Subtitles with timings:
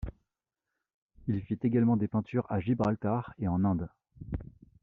[1.27, 3.87] Il fit également des peintures à Gibraltar et en Inde.